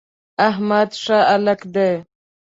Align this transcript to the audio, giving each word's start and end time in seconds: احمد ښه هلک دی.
احمد 0.49 0.89
ښه 1.03 1.17
هلک 1.29 1.61
دی. 1.73 1.91